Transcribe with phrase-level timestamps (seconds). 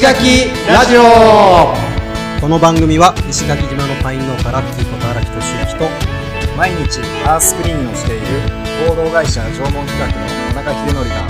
[0.00, 1.02] 石垣ラジオ。
[2.40, 5.84] この番組は石垣島のパイン農家ラッキーこと荒木俊之と
[6.56, 8.26] 毎日アースクリーンをしている
[8.88, 10.14] 合同会社縄文企画の
[10.54, 11.26] 田中秀則が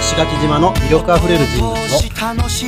[0.00, 1.76] 石垣島の魅力あふれる人物を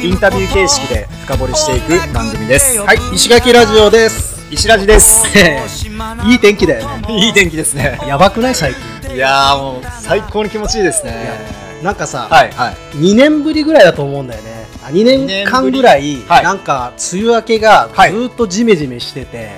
[0.04, 2.78] インタビュー形式で深掘りしていく番組です。
[2.78, 2.98] はい。
[3.14, 4.36] 石垣ラジオです。
[4.50, 5.24] 石ラジです。
[6.28, 7.16] いい天気だよね。
[7.18, 7.98] いい天気ですね。
[8.06, 9.14] やばくない最近。
[9.14, 11.30] いやーもう最高に気持ちいいですね。
[11.82, 12.96] なんかさ、はいはい。
[12.98, 14.50] 2年ぶりぐらいだと思うんだよね。
[14.52, 14.55] あ
[14.90, 16.44] 2年間ぐらい、はい。
[16.44, 18.12] なんか梅雨明けがはい。
[18.12, 19.50] ずっとジメジメしてて、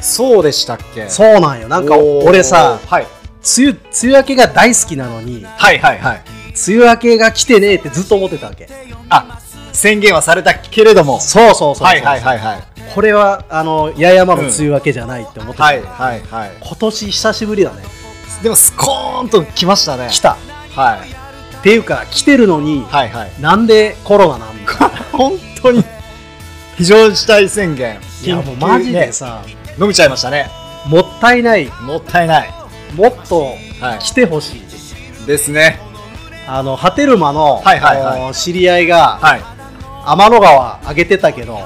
[0.00, 1.08] そうでしたっけ？
[1.08, 1.68] そうなんよ。
[1.68, 3.06] なんか俺さはい。
[3.58, 6.22] 梅雨梅雨明けが大好きなのにはいはいはい。
[6.68, 8.68] 梅雨明けが来てねえってずっと思ってたわけ。
[9.08, 9.40] あ
[9.72, 11.18] 宣言はされたけれども。
[11.18, 12.62] そうそうそうそう、はいはいはいはい。
[12.94, 16.50] これはあの八重山の梅雨明けじゃないって思ってた、はいはいはい。
[16.60, 17.82] 今年久しぶりだね。
[18.42, 20.08] でもスコーンと来ましたね。
[20.10, 20.36] 来た。
[20.76, 21.08] はい。
[21.08, 23.32] っていうか来てるのに、はいはい。
[23.40, 24.51] なんでコロナな
[25.12, 25.84] 本当に。
[26.76, 27.98] 非常事態宣言。
[28.22, 29.42] いやもうマジでさ、
[29.78, 30.50] 伸びちゃいましたね。
[30.86, 31.70] もったいない。
[31.82, 32.50] もったいない。
[32.94, 33.98] もっとはい。
[33.98, 35.80] 来てほしい、ですね。
[36.46, 39.40] あの波照間の、はいはい知り合いが、はい。
[40.06, 41.60] 天の川上げてたけど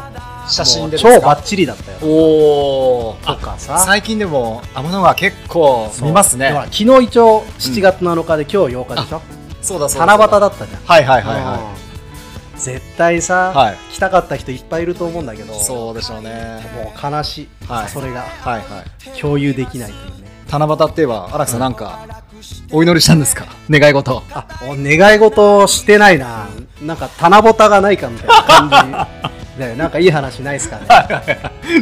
[0.49, 1.99] 写真で超バッチリだったよ。
[2.03, 3.79] おおとかさ。
[3.79, 6.53] 最近でも天の川結構見ますね。
[6.71, 9.23] 昨日一応7月7日で、今日8日でしょ？
[9.63, 10.81] そうだそうだ七夕だったじゃん。
[10.85, 11.86] はいはいはいはうん
[12.59, 13.77] 絶対さ、はい。
[13.93, 16.65] 来たかった人いっぱいいると思うんだけどいそうでしょうね。
[16.75, 17.89] もう悲しい、はい。
[17.89, 18.23] それが。
[18.23, 18.27] は
[18.59, 19.21] いはい。
[19.21, 20.27] 共有できないいうね。
[20.49, 22.07] 七夕って言えば荒木さんなんか
[22.71, 23.47] お祈りしたんですか？
[23.69, 24.23] 願い事。
[24.33, 26.47] あお願い事してないな。
[26.83, 29.37] なんか七夕がないかみたいな感じ。
[29.59, 30.87] だよなんかいい話ないですかね。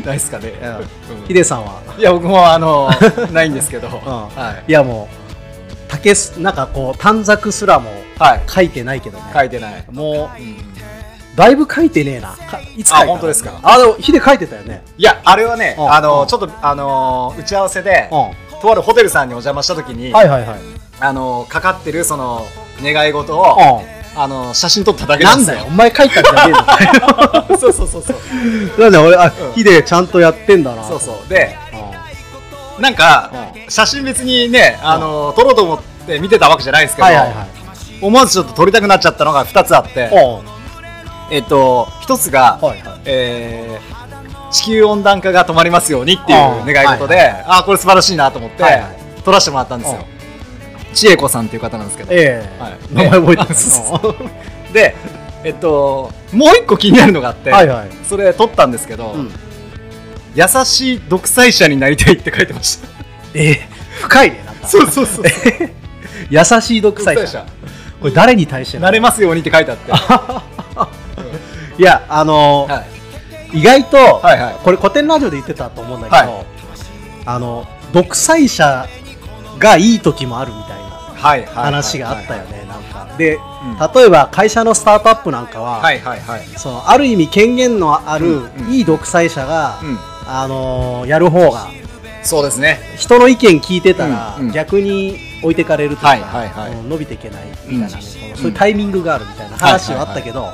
[0.05, 0.53] ないっすかね。
[0.63, 1.27] うん。
[1.27, 1.81] ヒデさんは？
[1.99, 2.89] いや僕もあの
[3.33, 3.89] ないんですけど。
[3.89, 3.91] ん。
[3.91, 4.71] はい。
[4.71, 8.43] いやもう竹すなんかこう短冊すらもはい。
[8.49, 9.25] 書いてないけどね。
[9.35, 9.85] 書いてない。
[9.91, 10.57] もううん。
[11.35, 12.37] だいぶ書いてねえな。
[12.37, 13.13] かいつ書いたの？
[13.13, 13.59] あ本当ですか？
[13.63, 14.83] あでもヒデ書いてたよね。
[14.97, 15.93] いやあれはねうん。
[15.93, 16.03] あうん。
[16.05, 20.59] のちょっとあの打ち合わせでうとあるホテルさんにお邪魔した時にんはいはいはい。
[21.01, 22.47] あのかかってるその
[22.81, 23.83] 願い事を
[24.17, 26.53] あの写真撮っただけなんんだよお前書いたんじゃね
[27.49, 28.81] えの そうそうそうそう。
[28.81, 29.53] なんだ俺あ、うん。
[29.55, 30.85] ヒデちゃんとやってんだな。
[30.85, 31.29] そうそう。
[31.29, 31.57] で
[32.79, 33.31] うなんか
[33.69, 37.35] う写真別にねあの撮ろうと思って見てたわけじゃないですけどはいはいはい
[38.01, 40.11] 思わずちょっと撮りたくなっちゃったのが2つあって。
[41.31, 43.01] えっと1つがはいはい。
[43.07, 43.95] えー
[44.55, 49.23] 地球温暖化が止まりますようにっていうあー願い事で、はいあーこれ素晴らしいなと思って、はいはい。
[49.25, 50.07] 撮らせてもらったんですよ。
[50.93, 52.63] 千恵子さんっていう方なんですけど、ええ。
[52.63, 52.79] はい。
[52.93, 54.95] 名前覚えてあるそうそうで、
[55.43, 57.91] えっと、もう一個気になるのがあって、はいはい。
[58.05, 59.31] それ撮ったんですけど、うん。
[60.37, 62.89] 優しい独裁者になりたいって書いてました。
[63.35, 63.69] ええ。
[64.03, 64.69] 深いねなんか。
[64.69, 65.25] そうそうそう。
[66.31, 67.45] 優しい独裁者
[68.05, 69.91] これ誰に対してなれますようにって書いてあって。
[71.81, 72.81] いやあのーは
[73.55, 73.61] い。
[73.61, 74.57] 意外と、はいはい。
[74.63, 76.45] これ古典ラジオで言ってたと思うんだけど、は
[77.25, 78.87] あの独裁者
[79.59, 83.07] がいい時もあるみたいな話があったよね、なんか。
[83.17, 83.39] で、ん。
[83.95, 86.43] 例えば会社のスタートアップなんかは、はいはいはい。
[86.59, 88.71] そのある意味権限のあるうんうん。
[88.75, 89.99] いい独裁者が、うん。
[90.29, 91.69] あのーやる方が
[92.25, 92.81] そうですね。
[92.97, 100.49] 人の意見聞いてたら、うんうん逆に置いてかれるというか、はいはい伸びていけないみたいなね、うんそういうタイミングがあるみたいな話はあったけど、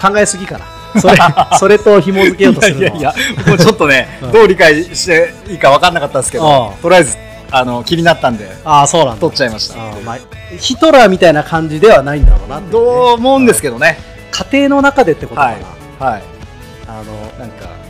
[0.00, 1.16] 考えすぎかなそれ
[1.58, 3.14] それと紐付けようとするのはいやいや、
[3.46, 7.16] もうちょっとね、うんどう理解していいか分かんなかったんですけどうん、とりあえず
[7.50, 9.76] あの気になったんで、ああそうなんだ撮っちゃいました。
[10.04, 10.18] まあ、
[10.58, 13.98] ヒトラーみたいな感じではないんだろうなうね、どう思うんですけどね。
[14.32, 15.48] 家庭の中でってことか
[16.00, 16.14] な、はい。
[16.14, 16.22] はい。
[16.88, 17.81] あのなんか、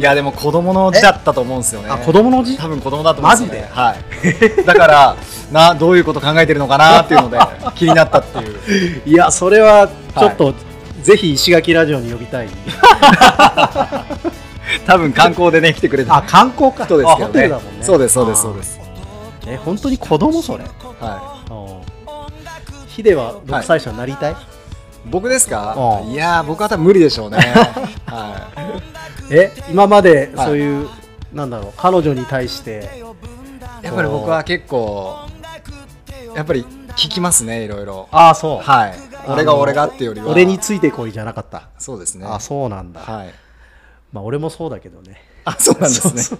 [0.00, 1.90] いや、でも子供の字だったと思うんですよね。
[1.90, 2.56] あ子供の字？
[2.56, 3.68] 多分子供だと思うんですよ、ね。
[3.76, 3.98] マはい。
[4.64, 5.14] だから、
[5.52, 7.38] な、どういうこと考えてるのかなっていうので、
[7.76, 9.02] 気になったっていう。
[9.04, 9.88] いやそれは
[10.18, 10.54] ちょっと、
[11.02, 12.48] ぜひ石垣ラジオに呼びたい
[14.86, 17.48] 多分観光でね、来てくれあた観光か人ですけどね。
[17.48, 18.80] ねそうです、そうです、そうです。
[19.46, 20.40] え本当に子供？
[20.40, 20.64] それ
[21.00, 21.66] はうん
[22.88, 24.36] ヒデは独裁者になりたい、い。
[25.06, 25.76] 僕ですか？
[26.04, 27.36] うんいやー、僕は多分無理でしょうね。
[28.06, 28.60] はい。
[29.30, 30.46] え今まではい。
[30.46, 30.88] そういう、
[31.32, 32.88] なんだろう彼女に対して。
[33.82, 35.26] やっぱり僕は結構
[36.34, 38.08] やっぱり聞きますねいろいろ。
[38.12, 38.94] ああそう、はい。
[39.28, 40.28] 俺が俺がってよりは。
[40.28, 42.26] 俺についてこいじゃなかった、そうですね。
[42.26, 43.34] あそうなんだ、はい。
[44.12, 45.22] まあ俺もそうだけどね。
[45.44, 46.34] あそうなんです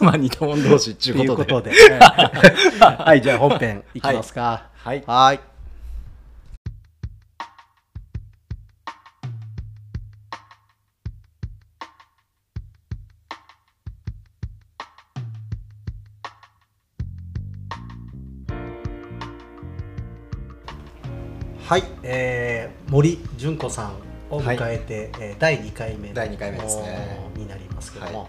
[0.00, 0.06] ね。
[0.06, 1.22] まあ似た者同士ってといこで。
[1.24, 1.72] いううことで。
[2.80, 3.22] はい。
[3.22, 4.68] じゃあ本編いきますか。
[4.74, 5.04] はい。
[5.06, 5.40] はい
[21.66, 23.94] はい、えー、森純子さん
[24.30, 27.18] を迎えて、えー第2回目の第二回目ですね。
[27.34, 28.28] になりますけども、はい。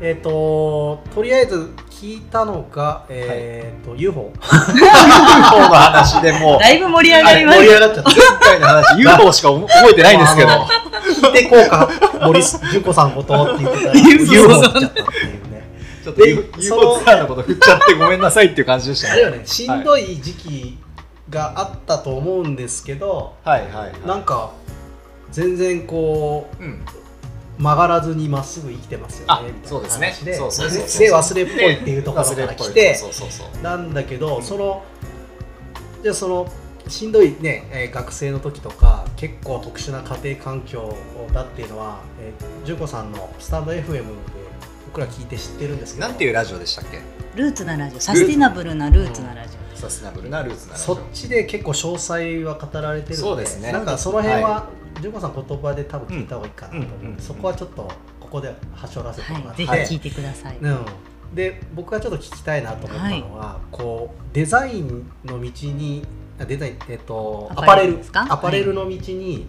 [0.00, 8.10] えっ、ととりあえず聞いたのが、えっ、と UFO 今日の話でもうだいぶ盛り上がりまし盛り上がっちゃった。
[8.10, 8.98] 前回の話。
[8.98, 10.48] UFO しか覚えてないんですけど。
[10.48, 11.88] 聞いてこうか
[12.26, 15.62] 森純子さんことって言ってたら UFO UFO になっちゃったっていうね。
[16.02, 20.78] ちょっとで UFO ツアーのこと振っちゃってごめんなさいっていう感じでしたあれよねしんどい時期
[21.32, 24.06] があったと思うんですけど、はいはいはい。
[24.06, 24.52] なんか
[25.30, 26.84] 全然こううん。
[27.58, 30.06] 曲がらずにまっすぐ生きてますよあねみたいなそうですね。
[30.38, 31.12] 話で。
[31.12, 34.82] 忘れっぽいっていうところから来てそうそうそうなんだけどその
[36.02, 36.50] じゃあその
[36.88, 40.96] しんどいね、えー学生の時とか結構特殊な家庭環境
[41.32, 44.02] だっていうのは、えー、純子さんのスタンド FM で
[44.86, 46.08] 僕ら聞いて知ってるんですけど。
[46.08, 47.00] なんていうラジオでしたっけ？
[47.36, 48.00] ルーツなラジオ。
[48.00, 53.72] サスティナブルなルーツなラジオサステナブルなルーツなそっちで結構詳細は語られてるんでそうですね。
[53.72, 54.68] なんかその辺は、は
[55.00, 57.90] 純子さん言葉で多分聞いた方がいいかなと思うんで、うんうんうんそこはちょっと
[58.20, 59.80] ここではしょらせてもらって、はい。
[59.80, 60.84] ぜひ聞いてください、うん、
[61.34, 66.06] で僕がちょっと聞きたいなと思ったのは、こうデザインの道に
[66.40, 67.98] あデザインえっとアアパレル。
[68.14, 69.46] アパレルの道に、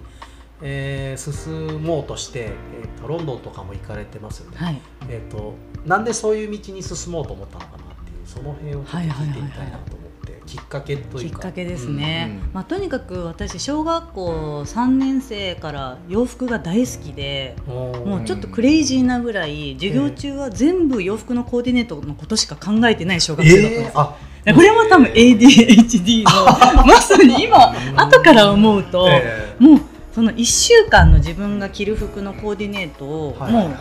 [0.61, 4.81] えー進もうとして、えっとロンドンとかも行かれてますよね、はい。
[5.09, 5.53] えっと
[5.85, 10.02] なんでそういう道に進もうと思ったのかなっていうその辺を聞いてみたいなと思って、
[10.45, 11.37] きっかけというか。
[11.37, 26.31] きっかけですね、うんうんまあ、とにかく私小学校3年生から洋服が大好きでももうちょっとクレイジーなぐらい授業中は全部洋服のコーディネートのことしか考えてない小学生だったんですよ、えー、あこれも多分 ADHD の
[26.85, 29.81] まさに今後から思うと、えもう
[30.13, 33.51] その1週間の自分が着る服のコーディネートをはい。
[33.51, 33.71] もう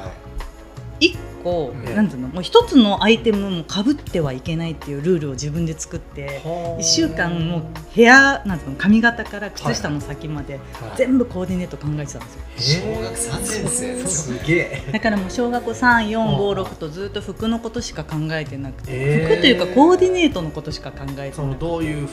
[1.43, 1.95] 1個、うん。
[1.95, 10.63] なんていうのもう一つのアイテムもかぶってはいけないっていうルールを自分で作ってー1週間もうヘアなんていうの髪型から靴下の先まではい。
[10.97, 12.83] 全部コーディネート考えてたんですよ。
[12.85, 19.27] 小学3年生ですげえだからもう小学校3456とずっと服のことしか考えてなくて、え。
[19.29, 21.67] ー服というかコーディネートのことしか考えてそのなくて。
[21.67, 22.09] どういう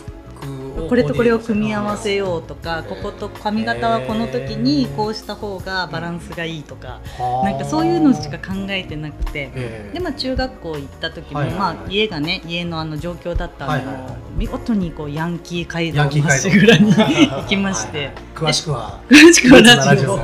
[0.88, 9.52] これとこれを組み合わせようとか、えーここと髪型はこの時にこうした方がバランスがいいとか、はあなんかそういうのしか考えてなくて。
[9.56, 20.18] ええでまあ、中学校行った時も、まあ、家がね家のあの状況だったので、はい見事にこうヤンキー街道まっしぐらに行きまして、はいはい詳しくは詳しくはラジオ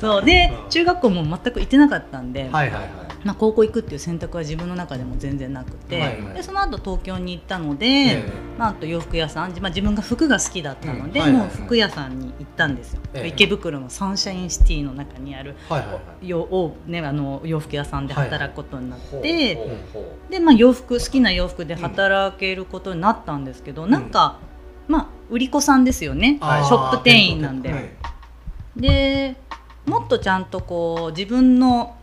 [0.00, 0.24] そう。
[0.24, 0.70] でうん。
[0.70, 6.34] 中学校も全く行ってなかったんで、はいはいはいまあ、高校行くっていう選択は自分の中でも全然なくて、はいはい。
[6.34, 8.32] でその後東京に行ったので、ええ。
[8.58, 11.26] まあ、あと洋服屋さん、まあ、自分が服が好きだったので、うん。
[11.26, 13.28] はいはいもう服屋さんに行ったんですよ、ええ。
[13.28, 16.28] 池袋のサンシャインシティの中にあるはいはいはい。
[16.28, 24.38] よおね、あの洋服屋さんで働くことになって、ほうほうほで、まあ、洋服好きな洋服で働けることになったんですけど、なんか、
[24.86, 26.38] まあ、売り子さんですよね。
[26.40, 27.72] ショップ店員なんで。
[27.72, 27.90] はい。
[28.76, 29.36] で
[29.86, 31.96] もっとちゃんとこう自分の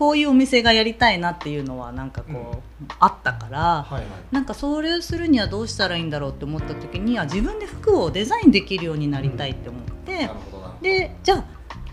[0.00, 4.04] こういうお店がやりたいなっていうのはなんかこう、あったから、はいはい。
[4.32, 11.44] なんかそれをするにはどうしたらいいんだろうって思った時にあ自分で服をデザインできるようになりたいって思って、うなるほどなでじゃあ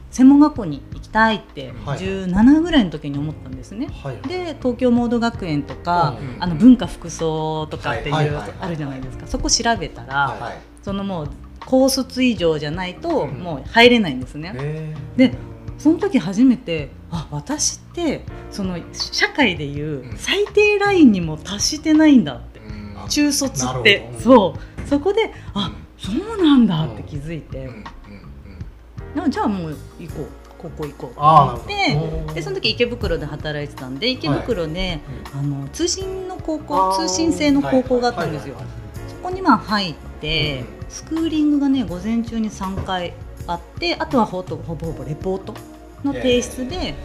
[0.09, 3.87] 専門学校に行きたいってはい17ぐらいの時に思ったんですね。
[3.87, 4.21] はいはい。
[4.21, 9.27] で東京モード学園とか、うんあの文化服装とかっていうあるじゃないですか。
[9.27, 10.57] そこ調べたら、はいはい。
[10.81, 11.29] そのもう
[11.65, 13.31] 高卒以上じゃないとうん。
[13.31, 14.53] もう入れないんですね。
[14.55, 15.33] えで
[15.77, 20.17] その時初めてあ私ってその社会でいううん。
[20.17, 23.07] 最低ラインにも達してないんだって、うん。
[23.07, 24.11] 中卒って。
[24.13, 24.19] ど。
[24.19, 24.55] そ
[24.85, 24.87] う。
[24.87, 27.83] そこであそうなんだって気づいて、うん。
[29.17, 29.23] うん。
[29.23, 30.27] あじゃあもう行こう。
[30.57, 34.99] 高校行こうと思ってでその時池袋で働いてたんで池袋で、
[35.31, 43.13] あの通信の高校通信制の高校があったんですよ、はいはいはいそこにまあ入って、うんスクーリングがね午前中に3回
[43.47, 45.53] あってあとはほとほぼほぼレポート
[46.03, 46.95] の提出で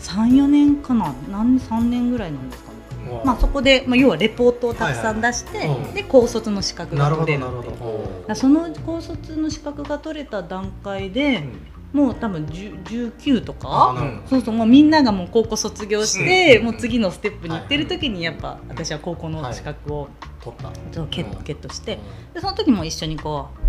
[0.00, 2.76] 34年かな何3年ぐらいなんですかね、
[3.20, 5.94] うんまあ、そこで、まあ、要はレポートをたくさん出して、はいはいうん。
[5.94, 11.44] で高卒の資格がなるほ取れるってその高卒の資格が取れた段階で、
[11.92, 14.28] もう多分10 19とかあなるほど。
[14.28, 16.64] そうそうもうみんながもう高校卒業して、うん。
[16.66, 20.08] もう次のステップに行ってる時にやっぱ私は高校の資格を
[20.40, 20.70] 取った。
[20.92, 21.44] ちょっとゲッうん。
[21.44, 21.98] ゲットして
[22.34, 23.65] でその時も一緒にこう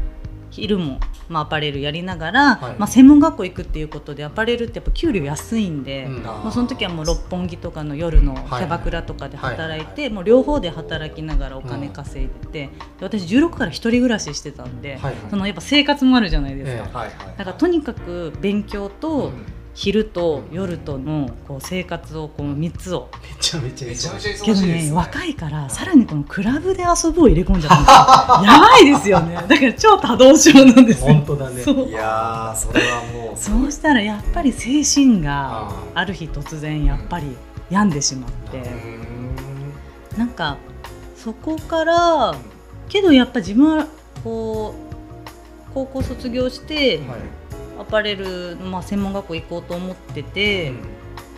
[0.62, 1.00] 昼も、
[1.30, 2.76] まあ、アパレルやりながら、はい。
[2.78, 6.24] まあ、専門学校行くっていうことでアパレルってやっぱ給料安いんで、うん。
[6.24, 8.64] もうその時はもう六本木とかの夜のキはい。
[8.66, 10.12] ャバクラとかで働いて、はい。
[10.12, 12.70] もう両方で働きながらお金稼いでて、で
[13.02, 15.16] 私16から一人暮らししてたんで、はいはい。
[15.30, 16.84] そのやっぱ生活もあるじゃないですか。
[16.86, 17.38] ええはいはい。
[17.38, 19.32] だからとにかく勉強と
[19.78, 23.12] 昼と夜とのこう生活をこの3つを。
[23.22, 24.92] めちゃめちゃめちゃめちゃ忙しいけどですね。
[24.92, 29.36] 若いからさらにこのクラブで遊ぶを入れ込んじゃったんですよやばいですよね。
[29.48, 31.02] だから超多動症なんです。
[31.02, 31.62] よ本当だね。
[31.62, 31.88] そう。
[31.88, 33.38] いやーそれはもう。
[33.38, 36.06] そうしたらやっぱり精神がああ。
[36.06, 37.38] る日突然やっぱり
[37.70, 38.58] 病んでしまって。
[38.58, 40.18] うーん。
[40.18, 40.58] なんか
[41.16, 42.34] そこから
[42.90, 43.86] けどやっぱ自分は
[44.24, 47.47] こう高校卒業してはい
[47.80, 50.78] アパレルの、まあ、専門学校行こうと思ってて、うん。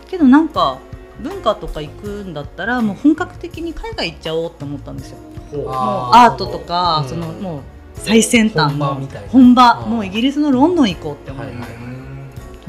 [0.08, 0.78] けどなんか
[1.20, 5.18] 文化とか行くんだったらもう本格的に海外行っちゃおうって思ったんですよ。
[5.52, 7.08] もうあアートとか、うん。
[7.08, 7.60] そのもう
[7.94, 9.28] 最先端本場のみたいな。
[9.28, 9.82] 本場。
[9.84, 9.90] うん。
[9.90, 11.89] もうイギリスのロンドン行こうって思って、はいはい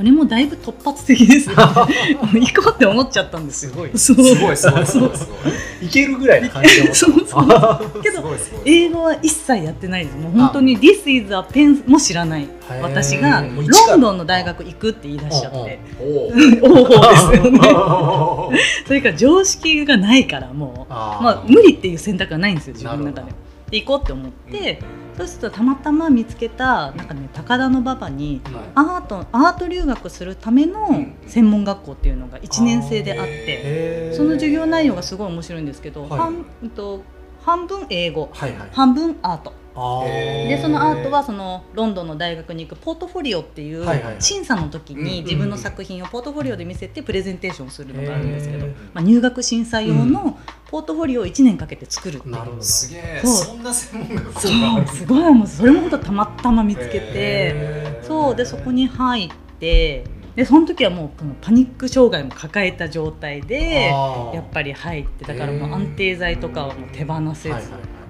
[0.01, 1.61] それもだいぶ突発的ですよ、ね、
[2.41, 3.71] 行こうって思っちゃったんですよ。
[3.71, 3.91] すごい。
[3.95, 5.85] すごいすごいすごいすごい。
[5.85, 8.23] いけるぐらいの感じでそうそうけど
[8.65, 12.47] 英語は一切やってないですもう本当に「This is a pen」も知らない
[12.81, 15.79] 私がロンドンの大学行くって言い出しちゃって。
[16.01, 17.59] おおですよね。
[18.87, 20.91] それから常識がないからもう。
[20.91, 23.27] まあ無理っていう選択がないんですよ自分の中で。
[23.69, 24.81] で行こうって思って、
[25.21, 28.41] そうするとたまたま見つけたなんかね高田馬場に
[28.75, 36.19] アートアート留学するための専門学校っていうのが1年生であってその授業内容がすごい面白いんですけど、はい。
[36.19, 37.03] 半うんと
[37.41, 38.69] 半分英語はいはい。
[38.71, 39.53] 半分アート。
[39.73, 44.21] でそのアートはそのロンドンの大学に行くポートフォリオっていうはいはいはい。
[44.21, 50.37] 審査の時うんに自分の作品をポートフォリオで見せてプレゼンテーションするのがあるんですけどまあ、入学審査用の
[50.71, 52.33] ポートフォリオを1年かけて作るっていう。
[52.33, 52.63] なるほど。
[52.63, 53.21] すげえ。
[53.25, 55.33] そんな専門学校そがすごい。
[55.33, 57.99] もうそれも本当たまたま見つけて。
[58.03, 58.35] そう。
[58.37, 60.05] でそこに入って。
[60.33, 63.89] でその時はもうこのパニック障害も抱えた状態で
[64.33, 65.25] やっぱり入って。
[65.25, 67.55] だからもう安定剤とかはもう手放せず、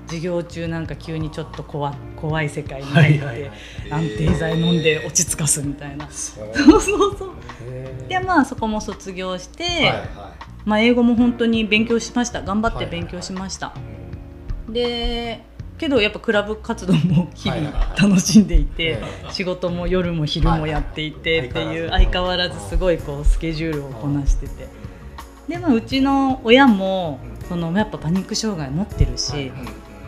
[0.05, 3.51] 授業中なんか急にちょっと怖怖い世界には入って、いはいはい。
[3.89, 6.07] 安定剤飲んで落ち着かすみたいな。
[6.13, 7.17] そうそうそう。
[7.17, 7.29] そう
[8.07, 10.33] でまあそこも卒業して、はいは
[10.65, 12.41] まあ、英語も本当に勉強しました。
[12.41, 13.73] 頑張って勉強しました、
[14.69, 15.43] で
[15.77, 24.67] けどやっぱクラブ活動も日々楽しんでいて、え仕事も夜も昼もやっていてはいっていう相変わわらずすごいこうスケジュールをこなしてて。
[25.47, 27.31] で、まあ、うちの親もうん。
[27.51, 29.51] そのやっぱパニック障害持ってるし、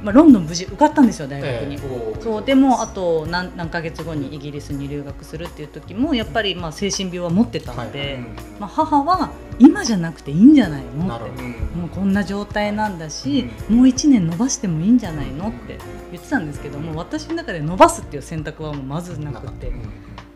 [0.03, 1.75] まあ、ロンドン無事受かったんですよ大学に。
[1.75, 8.17] えそうでもあと何何ヶ月後にイギリスに留学するっていう時もやっぱりまあ精神病は持ってたので、はい。
[8.59, 11.43] まあ、母は今じゃなくていいんじゃないのってど。
[11.79, 15.77] もうこんな状態なんだし、もう1年延ばしてもいいんじゃないのって
[16.11, 19.71] 言ってたんですけども私の中で伸ばすっていう選択はもうまずなくて。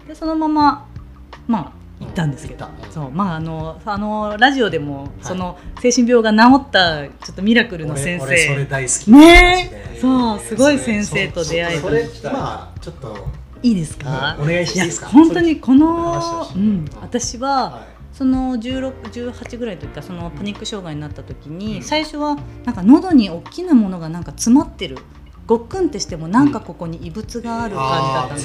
[0.08, 0.88] でそのまま
[1.48, 2.92] まあ行ったんですけど、うん。
[2.92, 3.12] そう。
[3.12, 10.40] まああのあのラジオでもその精神病が治ったちょっとミラクルの先俺俺それ生大好きねそう。
[10.40, 13.28] すごい先生と出会えたそれ今ちょっと
[13.64, 24.98] いいですか、お願いしていいです本当にこのうん、私は、はその1618ぐらいの時かそのパニック障害になった時に、うん最初はなんか喉に大きなものがなんか詰まってる。
[25.46, 28.42] ごっくんってしてもなんかここに異物がある感じだったんで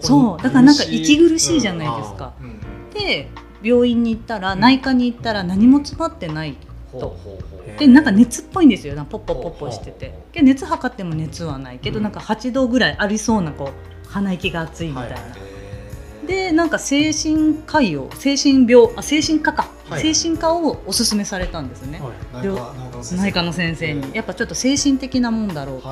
[0.00, 0.38] すそう。
[0.40, 2.60] だからなんか息苦しいじゃないですか、いうん
[2.98, 3.28] で
[3.62, 6.56] 病院に行ったら内科に行ったら何も詰まってない
[6.92, 7.10] ほうほう
[7.50, 7.78] ほう。
[7.78, 8.94] でなんか熱っぽいんですよ。
[9.08, 10.18] ポッポポッポしてて。
[10.32, 11.78] で熱測っても熱はない。
[11.78, 12.04] けど、うん。
[12.04, 13.70] なんか8度ぐらいありそうなこ
[14.04, 15.20] う鼻息が熱いみたいな、は
[16.24, 16.26] い。
[16.26, 20.14] でなんか精神科医を精神病あ精神科か、はい。
[20.14, 22.00] 精神科をおすすめされたんですね、
[22.32, 22.46] はい。
[23.16, 23.94] 内科の先生。
[23.94, 24.14] に。
[24.14, 25.88] やっぱちょっと精神的なもんだろうと、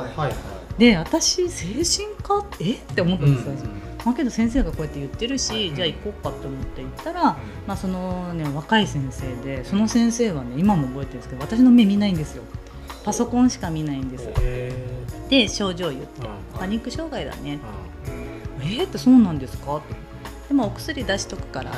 [0.79, 2.47] で私精神科？
[2.61, 2.75] え？
[2.75, 5.75] って思ったんですよ、うんまあ、けど先生がこうやって言ってるし、はい。
[5.75, 7.23] じゃあ行こうかと思って行ったら、
[7.67, 12.43] まあ、そのね若い先生でその先生はね今も覚えてるんですけど私の目見ないんですよ。
[13.05, 14.29] パソコンしか見ないんです。
[14.41, 14.73] へ
[15.29, 16.29] で症状言って。
[16.59, 17.59] パニック障害だね。
[18.61, 18.67] うん。
[18.67, 19.77] えー、ってそうなんですか？
[19.77, 19.95] って。
[20.49, 21.77] で、まあ、お薬出しとくから、は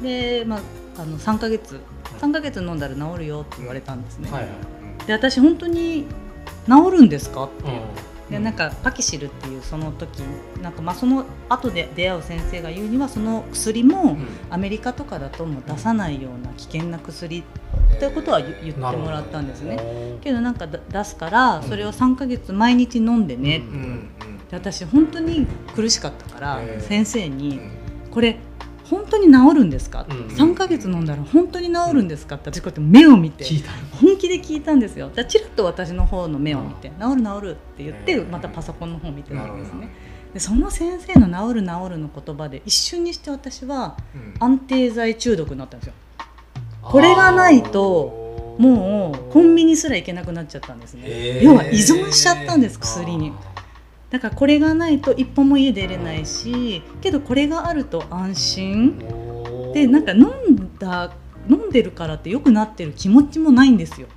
[0.00, 0.02] い。
[0.02, 0.60] で、まあ、
[1.02, 1.80] あの3ヶ月。
[2.20, 4.48] 3ヶ月飲んだら治るよって言われたんですね、はい。
[5.06, 6.04] で私本当に
[6.66, 7.44] 治るんですか？
[7.44, 7.80] って、はい
[8.30, 10.20] でなんかパキシルっていうその時
[10.62, 14.28] なんかまあその後で出会う先生が言うにはその薬もうん。
[14.50, 19.76] アメリカとかだともう出さないような危険な薬ってことは言言ってもらったんですね。
[19.76, 24.10] ねけどなんかだ出すからそれを3ヶ月毎日飲んでねって、うん。
[24.52, 27.70] 私本当に苦しかったから先生うにん
[28.10, 28.36] 「これ
[28.90, 33.44] 本当に治るんですか?」ってうん3ヶ月飲んだら本当に治るんですか?」って私こうやって目を見て。
[34.00, 35.10] 本気で聞いたんですよ。
[35.14, 39.88] でチラッと私の方の目を見て「治る治る」って言ってまたパソコンの方を見てたんですね。
[40.34, 44.34] でその先生の「治る治る」の言葉で一瞬にして私はうん。
[44.40, 45.94] 安定剤中毒になったんですよ。
[46.82, 51.42] これがないともうコンビニすら行けなくなっちゃったんですね。
[51.42, 53.32] 要は依存しちゃったんです薬に
[54.10, 58.98] だからこれがないと一歩も家出れないしけどこれがあると安心。
[59.72, 61.12] でなんか飲んだ
[61.48, 64.08] 飲んでるからって良くなってる気持ちもないんですよ。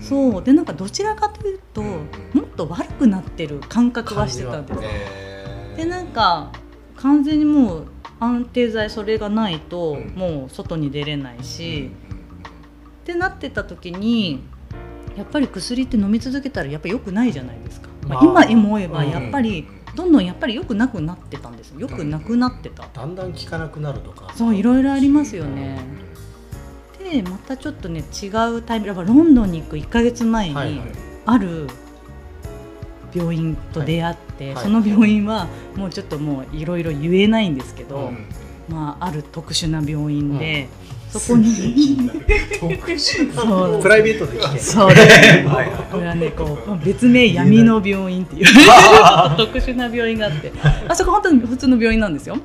[0.00, 0.42] そう。
[0.42, 1.88] でなんかどちらかというと、うん。
[2.34, 4.80] もっと悪くなってる感覚はしてたんです。
[4.80, 5.76] 感じはえー。
[5.76, 6.52] でなんか
[6.96, 7.86] 完全にもう
[8.20, 10.14] 安定剤それがないと、うん。
[10.16, 12.16] もう外に出れないし、うん。
[12.18, 14.42] ってなってた時に
[15.16, 19.10] やっぱり薬って飲み続けたらやっぱ良くないじゃないですか、まあまあ今思えばうん。
[19.10, 21.80] やっぱりどんどんやっぱり良くなくなってたんですよ。
[21.80, 24.32] 良くなくなってた、だんだん効かなくなるとか。
[24.34, 25.80] そういろいろありますよね、
[26.98, 30.80] でまたちょっとね違うタイミングやっぱロンドンに行く1ヶ月前に、
[31.26, 31.66] ある
[33.14, 34.64] 病院と出会って、はい。
[34.64, 38.26] その病院はもうちょっともういろいろ言えないんですけど、うん。
[38.68, 40.68] まあ、ある特殊な病院で、
[41.10, 42.10] そこに。
[42.60, 45.20] 特殊そうプライベートで来てそうです。
[45.46, 48.46] はいはいこれはねこう別名闇の病院っていう。
[49.36, 50.52] 特殊な病院があって。
[50.88, 52.36] あそこ本当に普通の病院なんですよ。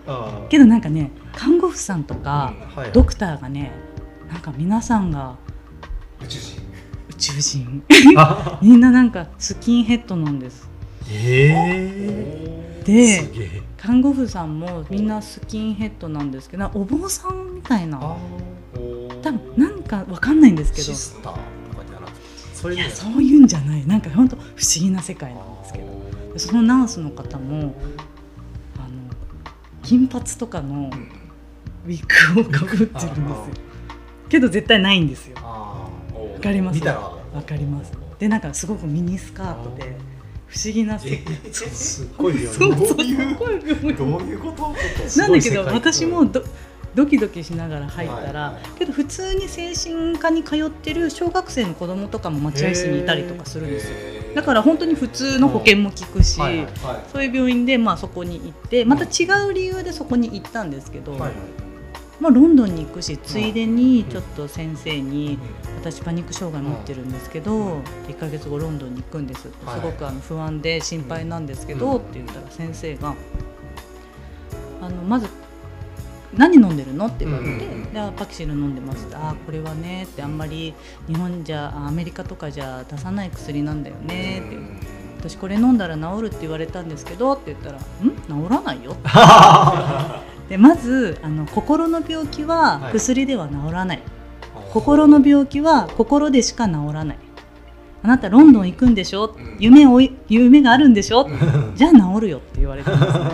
[0.50, 3.72] けどなんかね看護婦さんとかはいドクターがね
[4.32, 5.36] なんか皆さんが
[6.24, 6.62] 宇宙人。
[7.10, 7.84] 宇宙人。
[8.17, 8.60] あ。
[8.63, 10.70] みんななんかスキンヘッドなんです。
[11.12, 13.74] えですげえ。
[13.84, 18.15] 看護婦さんもみんなスキンヘッドなんですけどお坊さんみたいなあ
[19.24, 20.84] 多分なんかわかんないんですけど。
[20.84, 21.39] シスターと
[21.77, 22.20] かじゃなくて
[22.53, 23.86] それにいやそういうんじゃない。
[23.88, 25.86] なんか本当不思議な世界なんですけど。
[26.34, 27.75] でそのナースの方も
[28.77, 28.89] あの
[29.84, 30.89] 金髪とかの
[31.86, 33.18] ウィッグをかぶってるんですよ。
[34.30, 35.38] けど絶対ないんですよ。
[35.42, 35.88] あ
[36.34, 36.84] わかります？
[36.86, 37.92] わわかります。
[38.20, 39.96] でなんかすごくミニスカートで
[40.48, 41.36] 不思議な世界。
[41.36, 43.50] ーすっごい病院 そうそうすどういうどう
[44.22, 45.20] いうこと？
[45.20, 46.44] なんだけど私もど
[46.96, 48.64] ドキドキしながら入ったら、はいはい。
[48.78, 54.34] けど普通に精神科に通ってる小学生の子供とかも待合室にいたりとかするんですよ。
[54.36, 56.66] だから本当に普通の保険も効くし、はいはい。
[56.66, 56.74] はい
[57.12, 61.32] そういう病院でまあそこに行ってまた違う理由でそこに行ったんですけど、はいはい。
[62.20, 65.38] まあ、ロンドンに行くしついでにちょっと先生に
[65.82, 69.66] 私パニック障害持ってるんですけど1ヶ月後ロンドンに行くんですって。
[69.66, 69.79] はい。
[69.79, 71.79] すごくあの不安で心配なんですけうん。
[71.79, 73.16] どって言ったら先生が
[74.82, 75.27] あのまず
[76.37, 77.07] 何飲んでるの？
[77.07, 77.83] って言われて、うんうん
[78.17, 80.74] パキシル飲んでますあーこれはねってあんまり
[81.07, 84.41] 日本じゃあアメリカとかじゃ出さない薬なんだよね。
[84.46, 84.57] って
[85.29, 88.09] 私これ飲んだら治るって言われたんですけどって言ったら「ん？
[88.46, 88.96] 治らないよ」
[90.50, 92.93] でまずあの心の病気ははい。
[92.93, 94.00] 薬では治らない、
[94.74, 97.17] 心の病気は心でしか治らない。
[98.01, 99.55] あなたロンドン行くんでしょ、ん。
[99.59, 101.29] 夢をい夢があるんでしょ、
[101.75, 103.25] じゃあ治るよって言われたんですね。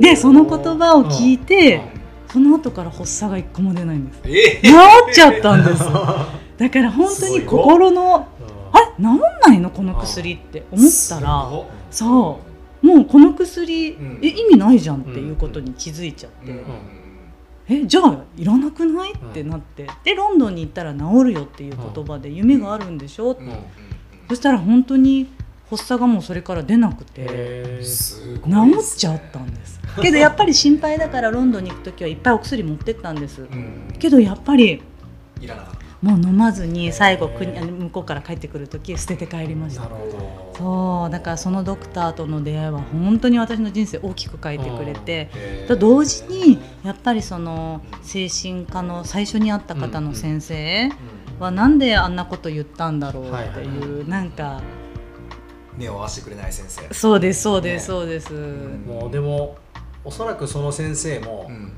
[0.00, 1.99] でその言葉を聞いて、
[2.32, 4.20] その後から発作が一個も出ないんです。
[4.24, 5.82] え治っちゃったんです。
[6.58, 8.28] だから本当に心の
[8.72, 8.86] あれ？
[8.96, 9.70] 治んないの？
[9.70, 11.50] この薬って思ったら。
[11.90, 12.40] そ
[12.82, 12.86] う。
[12.86, 14.20] もうこの薬、うん。
[14.22, 16.64] え意味ないじゃんっていうことに気づいちゃって、うん。
[17.68, 19.12] えじゃあいらなくない？
[19.12, 23.46] ってなって、でロンドンに行ったら治るよっていう言葉で夢があるんでしょ、うん。
[23.48, 23.56] うん。
[24.28, 25.28] そしたら本当に
[25.68, 27.80] 発作がもうそれから出なくて。
[27.82, 33.94] 治っちゃったんですけどやっぱり心配だからロンドンに行く時はいっぱいお薬持ってったんです、うん。
[33.98, 34.82] けどやっぱり
[35.40, 35.80] いらなかった。
[36.00, 39.82] もう飲まずに最後国向こうから帰ってくる時捨てて帰りました。
[39.82, 45.30] なるほそうだからそのドクターとの出会いは本当に私の人生大きく変えてくれて、
[45.68, 50.88] と同時にやっぱりその精神科の最初に会った方の先生
[51.38, 54.62] どはなんであんなこと言ったんだろうってはいうなんか
[55.76, 56.94] 目を合わせてくれない先生。
[56.94, 57.86] そうですそうですね。
[57.86, 58.32] そうです、
[58.86, 59.58] もうでも
[60.04, 61.54] おそらくその先生も、うん。
[61.56, 61.70] うん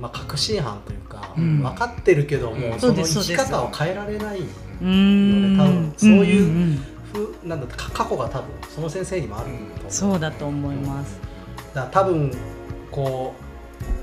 [0.00, 1.62] まあ、確信犯というか、うん。
[1.62, 2.80] 分かってるけども、うん。
[2.80, 5.56] その生き方を変えられないうーん。
[5.56, 6.78] 多分そういうんん
[7.12, 11.18] ふなんだか過去が多分その先生にもあると思う、そうだと思います、
[11.72, 12.30] だ多分
[12.90, 13.34] こ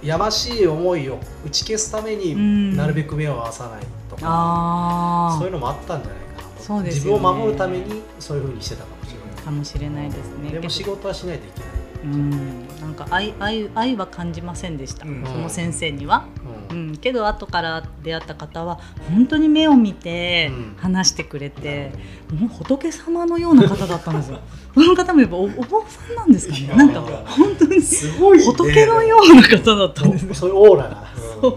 [0.01, 2.75] うやましい思いを打ち消すためにうん。
[2.75, 6.63] なるべく目を合わさないとか、あそういうのもあったんじゃないかなと。
[6.63, 7.11] そうですね。
[7.11, 9.27] 分を守るためにそういうふうにしてたかもしれない。
[9.37, 10.49] あかもしれないですね。
[10.49, 11.69] でも仕事はしないといけない、
[12.05, 15.23] うんなんか愛愛愛は感じませんでした、うん。
[15.25, 16.25] その先生には、
[16.69, 16.91] ううん。
[16.91, 20.75] ん、けど後から出会った方は本当に目を見てうん。
[20.77, 21.91] 話してくれて、
[22.33, 24.39] もう仏様のような方だったんですよ。
[24.73, 26.67] その方もやっぱおお坊さんなんですかね。
[26.75, 28.43] なんか本当にすごいね。
[28.43, 30.33] 仏のような方だったんですよ。
[30.33, 31.49] そういうオーラがそ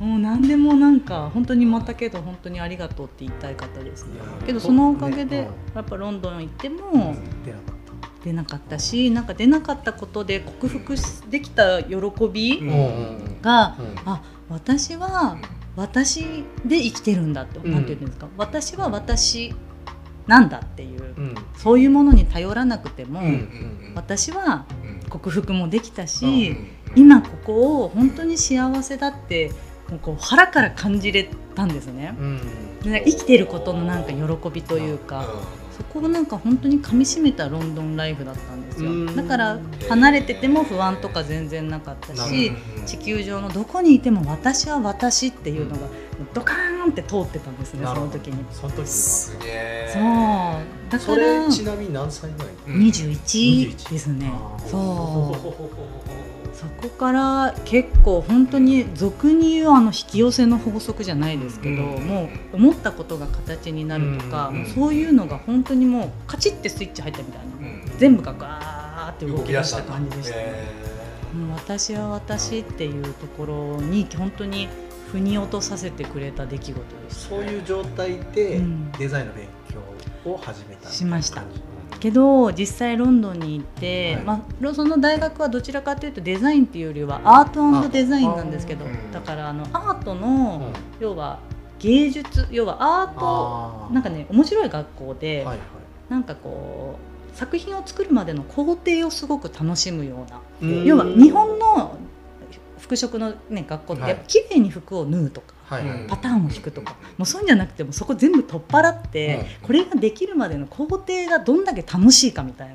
[0.00, 0.04] う。
[0.04, 4.20] もう何でもなんか本当にまたけど本当にありがとうって言いたい方ですね。
[4.46, 7.74] けどそのおかげでねやっぱロンドン行っても出なかっ
[8.24, 10.94] 出なかったしなんか出なかったことで克服
[11.30, 11.96] できた喜
[12.32, 12.68] びうん。
[12.68, 13.42] うん。
[13.42, 15.38] があ私は
[15.76, 17.72] 私で生きてるんだって、うん。
[17.72, 18.28] なんて言うんですか？
[18.36, 19.54] 私は私
[20.26, 21.34] なんだっていう、うん。
[21.56, 25.08] そういうものに頼らなくても、うん私はうん。
[25.08, 29.50] 克服もできたし、うん今ここを本当に幸せだって
[29.88, 32.14] もうこう腹から感じれたんですね。
[32.18, 32.40] うん。
[32.82, 35.24] で生きてることのなんか喜びというか、
[35.76, 38.90] そこをなんか本当に噛み締めたロンドンライフだったんですよ。
[38.90, 39.16] うん。
[39.16, 39.58] だから
[39.88, 42.56] 離れてても不安とか全然なかったなしる
[42.86, 45.88] 地球上のどこにいても私は私っていうのが
[46.34, 48.44] ドカーンって通ってたんですねその時に。
[48.52, 48.86] その時に。
[48.86, 50.92] すげえそう。
[50.92, 54.30] だそかられちなみに何歳ぐらい？21ですね。
[54.66, 70.36] そうそこから結構本当に俗に言うあの引き寄せの法則じゃないですけど、うんもう思ったことが形になるとか、うんそういうのが本当にもうカチッてスイッチ入ったみたいな、全部がガーって動き出した感じでした、
[71.36, 74.68] もう私は私っていうところに本当に
[75.10, 77.28] 腑に落とさせてくれた出来事でした。
[77.30, 78.92] そういう状態でうん。
[78.92, 79.46] デザインの勉
[80.24, 81.42] 強を始めたしました
[82.02, 84.24] けど実際ロンドンに行って、はい。
[84.24, 90.72] まあ、その大学はどちらかというとデザインっていうよりはアートデザインなんですけどだからあのアートうの、ん。
[90.98, 91.38] 要は
[91.78, 95.58] 芸術要はアートなんかね面白い学校で、はいはい。
[96.08, 96.96] なんかこ
[97.32, 100.84] う作品を作るまでの工程をすごく楽しむようなうん。
[100.84, 101.96] 要は日本の
[102.80, 104.10] 服飾の、ね、学校ってはい。
[104.10, 105.54] やっぱ綺麗に服を縫うとか、
[106.08, 106.96] パターンを引くとか。
[107.16, 112.74] もうそういうんじゃなくてもそこ全部取っ払って、これができるまでの工程がどんだけ楽しいかみたい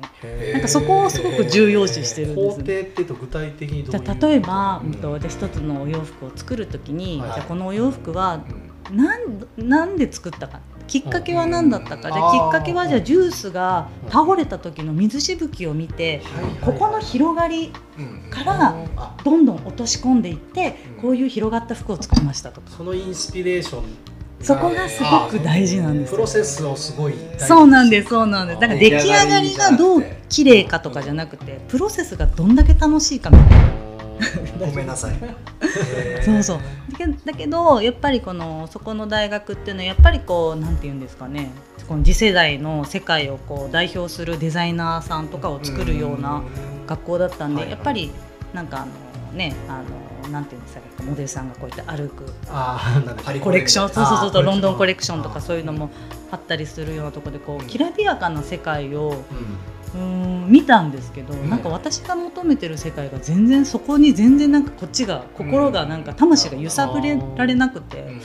[0.52, 2.64] なんかそこをすごく重要視してるんですね。
[2.64, 7.32] ていうと具体的にじゃあ例えば、ううんんと、で一つのお洋服を作るときに、はい。
[7.34, 8.40] じゃあこのお洋服は
[8.92, 12.14] なんなんで作ったかきっかけは何だったか、うん。
[12.14, 16.22] であーきっかけはじゃあジュースが倒れた時の水しぶきを見て、
[16.60, 17.72] ここの広がり
[18.30, 19.16] からあ。
[19.24, 21.02] どんどん落とし込んでいってうん。
[21.02, 22.60] こういう広がった服を作りましたと。
[22.60, 23.84] かそのインスピレーション
[24.40, 26.16] そこがすごく大事なんですよ。
[26.16, 28.60] プロセスをすごいそうなんですそうなんです。
[28.60, 33.56] だから出来上がりがどう綺麗かとかじゃなくてプロセスがどんだけ楽しいかみたいな
[34.58, 35.18] ごめんなさい。
[36.24, 36.58] そうそう。
[36.92, 41.50] だけだけどやっぱりこのそこの大学っていうのはやっぱりこうなんて言うんですかね。
[41.88, 46.42] この次世代の世界をこう代表するデザイナーさんとかを作るような
[46.86, 47.70] 学校だったんで、はいはい。
[47.72, 48.12] やっぱり
[48.52, 49.82] なんかあのねあ
[50.24, 52.24] のなんていうんですかモデルさんがこうやって歩く。
[52.50, 53.00] あ
[53.42, 53.88] コレクション。
[53.88, 54.42] そうそうそう。
[54.42, 55.22] ロンドンコレクション。
[55.22, 55.90] とかそういうのも
[56.30, 57.66] あったりするようなところでこうん。
[57.66, 68.20] うきらびやかな世界をうんうーん見たんですけど、んなんか私が求めてる世界が全然そこに全然なんかこっちが心がなんか魂が揺さぶれられなくて、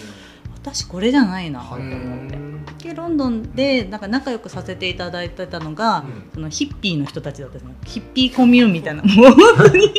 [0.54, 2.54] 私これじゃないなと思って。
[2.90, 6.30] でロンドンでなんか仲良くさせていただいてたのが、うん。
[6.34, 9.94] そのヒッピーの人たちだったんですねヒッピーコミューンみたいなもう本当に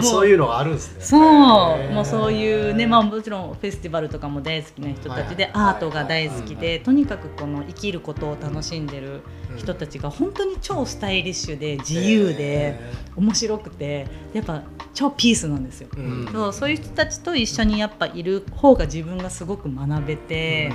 [0.00, 1.04] そういうのがあるんですね。
[1.04, 1.92] そう。
[1.92, 5.52] もうそういうねまあもちろんフェスティバルとかも大好きな人たちで、はい。
[5.54, 9.20] アートが大好きで、とにかくこの生きることを楽しんでる
[9.56, 12.78] 人たちが本当に超スタイリッシュで自由で
[13.16, 14.62] 面白くてやっぱ
[14.94, 15.88] 超ピースなんですよ。
[15.96, 16.28] うん。
[16.32, 20.72] そうそういう人たちと一緒にやっぱいる方が自分がすごく学べて、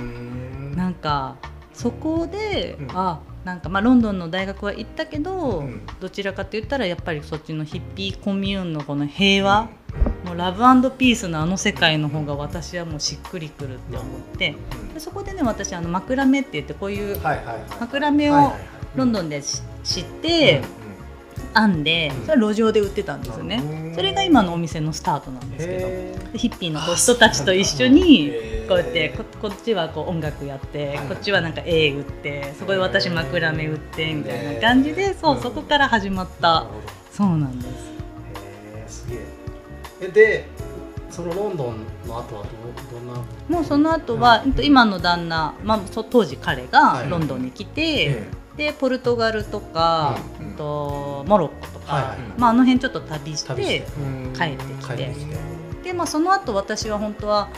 [0.74, 1.36] なんか
[1.72, 2.90] そこで、うん。
[2.92, 5.80] あなんかまあロンドンの大学は行ったけど、うん。
[6.00, 9.70] どちらかといったらやっぱりそっちのヒッピーコミューンのこの平和、
[10.26, 14.54] もうラブピースのあの世界の方が私はもうしっくりくるって思って
[14.92, 17.18] でそこでね私あの枕目って言ってこういう
[17.80, 18.52] 枕目を
[18.94, 20.60] ロンドンでし知って
[21.54, 26.18] 編んでそれは路上で売ってたんですよねうんそれが今のお店のスタートなんですけど。
[26.34, 28.30] ヒッピーの人たちと一緒に
[28.68, 31.06] こうやってここっちはこう音楽やってはい。
[31.06, 36.66] こっちはなんか絵売ってそこで私枕目売ってみたいな感じでそううんそこから始まった。
[37.10, 37.66] そうなんで
[38.86, 39.04] す。
[39.04, 39.18] すげえ。
[40.02, 40.46] えで
[41.10, 42.48] そのロンドンの後はど
[42.92, 43.14] どんな？
[43.48, 44.50] もうその後は、うん。
[44.50, 46.70] えっと今の旦那、まあ、そ当時彼はい。
[46.70, 52.18] がロンドンに来て、えでポルトガルとか、うんとモロッコとか、はいはい。
[52.36, 53.54] まあ、あの辺ちょっと旅して
[54.34, 55.14] 帰ってきて。
[55.84, 57.48] で、まあ、その後私は本当は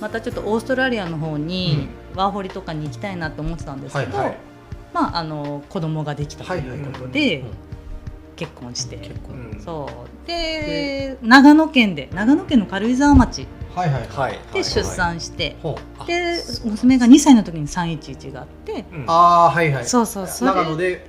[0.00, 4.36] またちょっとオーストラリアの方に、ワーホリとかに行きたいなって思ってたんですけど、はいはい。
[4.92, 6.56] まあ、あの子供ができたと。
[6.56, 7.44] いうことで、
[8.34, 9.60] 結婚して、結婚。
[9.64, 10.26] そう。
[10.26, 13.46] で長野県で長野県の軽井沢町
[13.78, 14.40] はいはいはい。
[14.52, 15.56] で出産して、
[16.06, 19.86] で娘が2歳の時に311があって、ああはいはい。
[19.86, 21.06] そうそうそれ長野で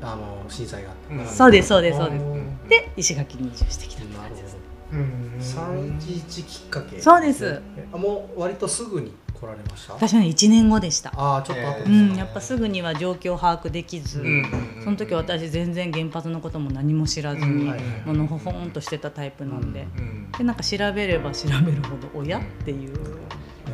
[0.00, 1.26] あの震災があった、うん。
[1.26, 2.22] そうですそうですそうです。
[2.24, 4.56] うんで石垣に移住してきたってなる感じです。
[4.90, 5.38] ほうん。
[5.38, 7.00] ど311きっかけ。
[7.00, 7.60] そうです。
[7.76, 9.94] えあもう割とすぐに来られました？
[9.94, 11.12] 私はね1年後でした。
[11.16, 11.96] ああちょっと後ですね。
[11.98, 14.44] うんやっぱすぐには状況把握できず、うん
[14.84, 17.72] その時私全然原発のことも何も知らずに、
[18.04, 22.94] ものほほんとしてたタイプなんで、うんでなんか調べれば調べるほど親っていう。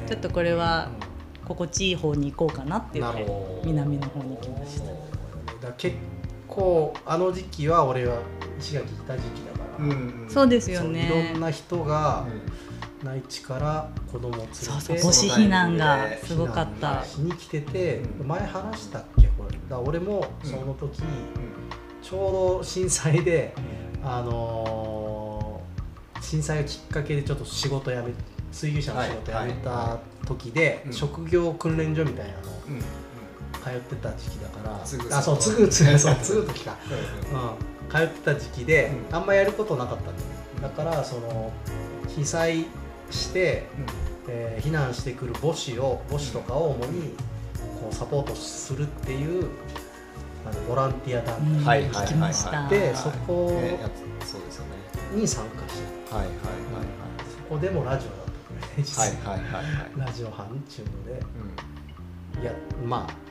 [0.06, 0.88] ちょっとこれは
[1.46, 3.26] 心地いい方に行こうかなって言って
[3.64, 4.80] 南の方に行きまし
[5.60, 5.72] た。
[5.72, 5.96] 結
[6.46, 8.18] 構あの時期は俺は
[8.58, 9.84] 石垣来た時期だから。
[9.84, 9.94] うんう
[10.26, 10.26] ん。
[10.30, 12.26] そうですよそういねろんな人が
[13.02, 17.04] 内地から子供を連れてそうそう母子避難がすごかった。
[17.04, 18.28] しに来てて、うん。
[18.28, 19.58] 前話したっけこれ。
[19.68, 21.02] だ俺もその時、
[22.02, 23.54] ちょうど震災で
[24.02, 25.68] あのー
[26.20, 28.12] 震災がきっかけでちょっと仕事辞め
[28.50, 30.92] 水牛車の仕事辞めた時で、うん。
[30.92, 32.40] 職業訓練所みたいなの
[33.62, 34.82] 通ってた時期だから
[35.18, 36.16] あそうつぐつぐそう。
[36.22, 36.76] つぐ時か、
[37.32, 39.16] うん、通ってた時期で、うん。
[39.16, 40.24] あんまやることなかったんだよね。
[40.60, 41.52] だからその
[42.08, 42.66] 被災
[43.10, 43.66] して、
[44.28, 47.10] えー避難してくる母子を母子とかを主に
[47.80, 49.48] こうサポートするっていう
[50.46, 51.64] あのボランティア団うん。
[51.64, 52.06] はいはいはいはい。
[52.06, 52.68] 聞きました。
[52.68, 53.88] でそこねや
[54.24, 54.70] つそうですよね。
[55.12, 56.14] 体に参加して。
[56.14, 56.34] はいはい
[57.48, 58.24] そこでもラジオだっ
[58.60, 59.64] たね実はい際はいはいはい。
[59.64, 59.70] は
[60.04, 61.22] いラジオ班っていうので
[62.36, 62.42] うん。
[62.42, 62.52] いや
[62.84, 63.27] まあうん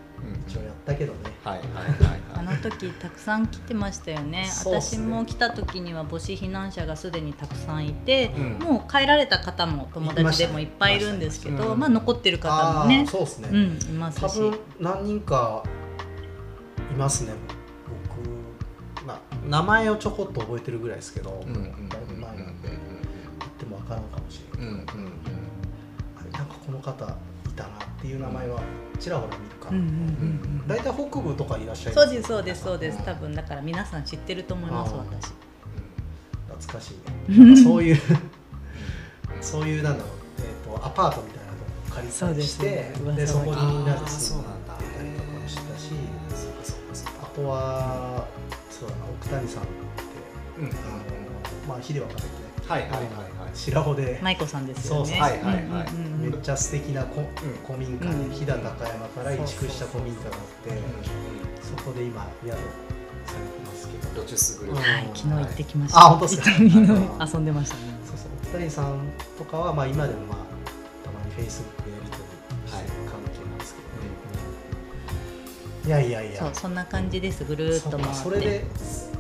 [0.48, 2.22] 一応やったけどね、はいはいはい。
[2.34, 4.50] あの時たくさん来てましたよね。
[4.66, 8.60] 私も来た時には母子避難者がすでにたくさんいて、うん。
[8.60, 13.06] もう帰られた方も友達でもいっぱいいるんですけど、いまあ、残ってる方もね。
[13.08, 14.22] そうですね、うんいますし。
[14.22, 15.64] 多分何人か
[16.92, 17.34] いますね。
[18.98, 24.86] 僕、まあ、名前をちょこっと覚えてるぐらいですけど、うんうんうんだいぶ前なんで言っても分からんかもしれない、うんうんうん。
[26.20, 27.16] あれなんかこの方
[27.58, 28.62] いたなっていう名前は
[29.00, 30.30] ちらほら見るかうんうんら、うん。
[30.62, 30.68] うん。
[30.68, 33.00] 大体北部とかいらっしゃいそうですそうですそうです。
[33.00, 35.34] ん多分だから皆さん知ってると思います私。
[36.48, 37.46] 懐かしいね。
[37.46, 37.98] なんかそういう
[39.42, 41.56] そういうなんだろう、えー、とアパートみたいなのを
[41.90, 42.66] 借りたりして
[43.16, 45.90] でそこにみんなで住んでそうなんだたりとかもしてたし
[46.30, 48.28] そうかそうかそうかあとは
[48.70, 49.72] そうだな奥谷さんって
[50.60, 50.64] うん。
[50.66, 51.18] うんあの
[51.68, 52.32] まあ、ヒデはかけてね、
[52.66, 52.82] はい。
[52.84, 55.06] はいはいはい白穂で、舞子さんですよね。
[55.08, 55.22] そうそう。
[55.22, 55.64] はいはいはい。
[55.64, 57.24] うんうんうんめっちゃ素敵なこ
[57.66, 58.32] 古民家で、うん。
[58.32, 60.72] 飛騨高山から移築した古民家があって、
[61.62, 64.78] そこで今、宿されてますけど、ロチュスグルうん。
[64.78, 66.00] ープはい昨日行ってきました。
[66.00, 66.52] あ本当ですか？
[67.34, 67.82] 遊んでましたね。
[68.06, 69.00] そうそう、奥谷さん
[69.38, 70.38] とかは、まあ、今でも、まあ、
[71.06, 72.24] たまにフェイスブックでやり取
[72.66, 73.88] りしてる関係なんですけど
[75.88, 77.46] ね、いやいやいや、そうそんな感じです。
[77.46, 78.16] ぐるーっと回って。
[78.16, 78.66] それで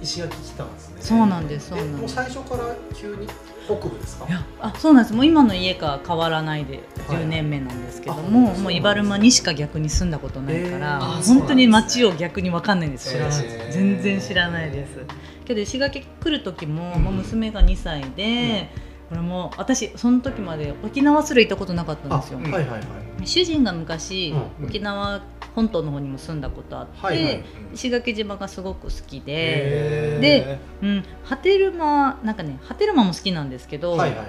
[0.02, 0.96] 石垣来たんですね。
[1.00, 2.16] そうなんですそうえなんです。
[2.18, 3.28] もう最初から急に？
[3.76, 4.26] 北部ですか？
[4.28, 5.14] いやあそうなんです。
[5.14, 7.18] もう今の家が変わらないではい。
[7.20, 15.00] 10年目なんですけどあも、そうもう茨馬にしか逆に住んだことないから、えーあ本当に街を逆に分かんないんです知らないです、えー全然知らないです。
[15.46, 17.04] けど石垣来る時も、うん。
[17.04, 18.70] もう娘が2歳で、
[19.10, 22.82] これも私その時まで沖縄すら行ったことなかったんですよ、あはいはいはい。
[23.28, 25.22] 主人が昔、うん沖縄
[25.56, 27.44] 本島の方にも住んだことあって、はいはい。
[27.74, 34.28] 石垣島がすごく好きで、でうん、波照間なんかね波照間も好きなんですけど、はいはいはい。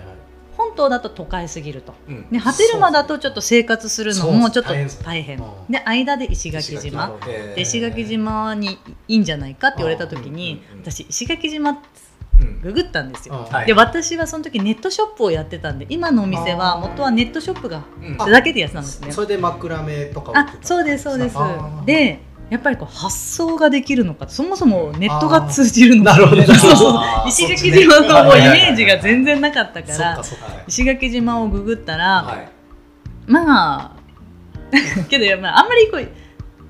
[0.56, 1.94] 本島だと都会すぎると。
[2.08, 2.30] うん。
[2.30, 4.72] で波照間だとちょっと生活するのもちょっと
[5.04, 5.38] 大変。
[5.68, 7.11] で間で石垣石島。
[7.20, 11.76] 垣へーで石垣島にいいんじゃないかって言われた時にうんうんうん私石垣島うん
[12.62, 13.48] ググったんですよ。
[13.66, 18.16] で私はその時ネットショップをやってたんで今のお店は元はネットショップがうん。
[18.16, 19.12] だけでやってたんですね。
[19.12, 20.53] それで枕目とかあた。
[20.62, 21.37] そうですそうです。
[21.85, 22.20] で
[22.51, 27.24] やっぱりこう発想ができるのかそもそもネットが通じるのか。
[27.29, 30.22] 石垣島のイメージが全然なかったから。
[30.66, 32.48] 石垣島をググったら、はい。
[33.27, 33.98] まあ
[35.09, 36.09] けどまああんまりこう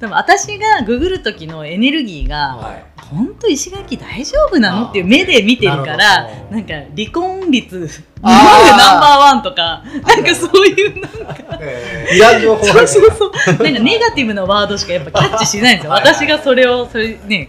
[0.00, 2.84] 多分私がググる時のエネルギーがはい。
[3.08, 4.86] 本当石垣大丈夫なの？
[4.88, 12.86] っていう目で見てるかならなんか離婚率日本でナンバーワンとかなんかそういうなんかえいらん情報そう。
[12.86, 13.32] そうそう
[13.64, 15.92] なんかネガティブなワードしかやっぱキャッチしないんですよ。
[15.92, 17.48] 私がそれをそれね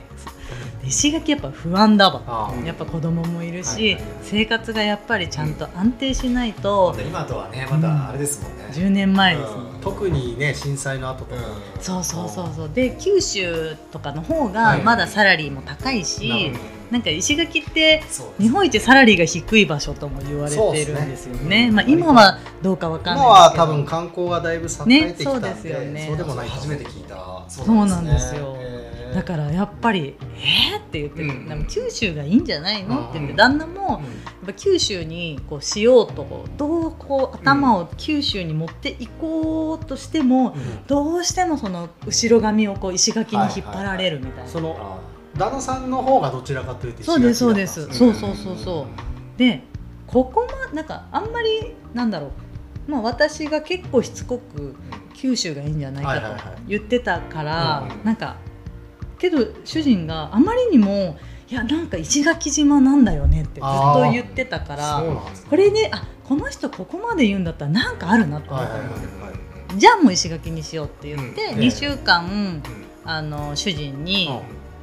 [0.90, 2.52] 石垣やっぱ不安だわ。
[2.66, 8.66] やっぱ子供もいるし、生活がやっぱりちゃんと安定しないとー今とはねまたあれですもんね。
[8.72, 9.82] 10年前ですもんうん。
[9.82, 11.82] 特にね震災の後とか、うん。
[11.82, 12.70] そうそうそうそう。
[12.74, 16.52] で九州とかの方はいがまだサラリーも高いし、
[16.90, 18.02] なんか石垣って
[18.40, 21.06] 日本一サラリーが低い場所とも言われてるんですよね。
[21.06, 21.72] ですね。
[21.72, 26.06] まあ、今はどうかわかんない今はですけど多分観光がだいぶ栄えてきたんで,、ねそうですよね。
[26.08, 26.54] そうでもないと。
[26.54, 27.44] 初めて聞いた。
[27.48, 28.58] そそうなんですよ。
[28.60, 28.79] へー
[29.14, 31.48] だからやっぱり「えー?」って言ってて、うん。
[31.48, 33.10] でも九州がいいんじゃないの？
[33.10, 34.00] って言ってうん旦那もやっ
[34.48, 40.88] ぱ九州にこうしようとどうこう頭を九州に持っていこうとしても、うん。
[40.88, 44.50] どうしてもその後ろ髪をこう石垣に引っ張られるみたいな。
[44.50, 44.98] そのあ
[45.38, 47.96] 旦那さんの方がどちらかというとそうですそうで石垣だったん。
[47.96, 48.82] すそうそうそうそ
[49.36, 49.40] う。
[49.40, 49.64] で
[50.08, 52.32] ここまなんかあんまりなんだろ
[52.88, 54.76] う、まあ、私が結構しつこく
[55.14, 56.62] 九州がいいんじゃないかとはいはいはい。
[56.68, 58.06] 言ってたから、うん。
[58.06, 58.38] なんか
[59.20, 61.18] けど主人があまりにも
[61.50, 65.50] いやなんか石垣島なんだよねってずっと言ってたからそうなんですね。
[65.50, 69.40] これねあこの人ここまで言うんだったらなんかあるなと思ったの、はいはいはい
[69.78, 71.60] じゃあもう石垣にしようって言って、うん。
[71.60, 72.62] 2週間
[73.06, 74.28] あの主人に、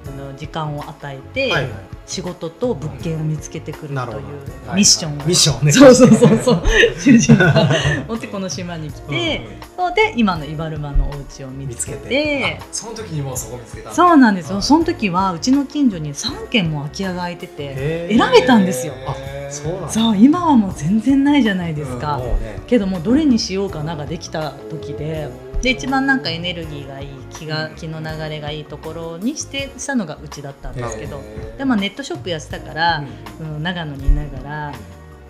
[0.07, 1.73] あの時間を与えて、はいはい
[2.07, 5.73] 仕事と物件を見つけてくるというミッションを、ミッションをね。
[5.73, 6.63] そうそうそうそう。
[6.99, 7.69] 主人が
[8.07, 9.41] 持ってこの島に来て、
[9.77, 12.61] そうで今のイバルマのお家を見つけて。
[12.71, 13.93] その時にもうそこ見つけた。
[13.93, 14.63] そうなんですよ、はい。
[14.63, 18.95] その時はうちの近所に3軒も空き家が空いてて選べたんですよ。
[18.95, 19.89] へーそうなんだ。
[19.89, 22.21] そう今はもう全然ないじゃないですか、
[22.69, 25.29] けどもどれにしようかなができた時で
[25.67, 31.21] で一番なんかエネルギーがいい気が気の流れがいいところにしてしたのがうちだったんですけど
[31.59, 33.05] でもネットショップやってたから、
[33.41, 33.63] うん。
[33.65, 34.73] 長野にいながら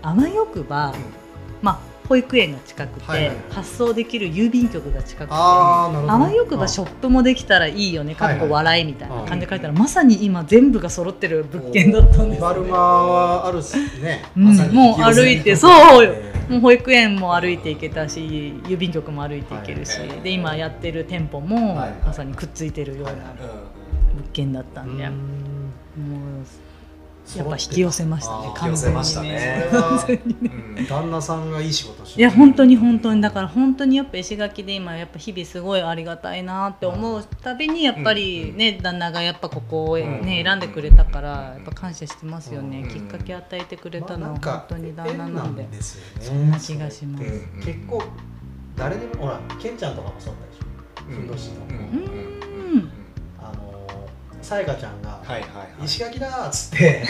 [0.03, 0.93] あわよくば、
[1.63, 3.37] まあ保育園が近くて、はいはい。
[3.49, 12.47] 発送できる郵便局が近くてあわよくばショップもできたらいいよね、かっこ笑いみたいな感じで書いたら、まさに今全部が揃ってる物件だったんですよ。
[12.47, 16.13] バルマはあるっすねもう歩いて、広そうよ。
[16.13, 18.21] えーもう保育園も歩いていけたし、
[18.65, 20.21] 郵便局も歩いていけるし、はい。
[20.21, 23.35] で今やってる店舗もまさにくっついてるような
[24.15, 26.47] 物件だったんで、うん
[27.35, 28.53] やっぱ引き寄せましたね。
[28.55, 28.99] 完全に。
[28.99, 30.87] 引き寄せましたね。
[30.89, 40.45] 旦那さんがいい仕事していや本当に本当にだから本当にやっぱ石垣で今やっぱ日々すごいありがたいなって思うたびにやっぱりね旦那がやっぱここをねうん。
[40.45, 42.83] 選んでくれたからやっぱ感謝してますよね。
[42.83, 42.89] うん。
[42.89, 45.63] きっかけ与えてくれたのは本当に旦那なんで。
[45.63, 46.25] 縁ですよね。
[46.25, 47.25] そんな気がします。
[47.65, 48.03] 結構
[48.77, 50.67] 誰でもほらケンちゃんとかもそうだったでしょ。
[51.11, 51.73] ふんどしのう
[52.79, 52.91] ん
[54.43, 55.85] さやかちゃんがはいはいはい。
[55.85, 57.03] 石垣だっつって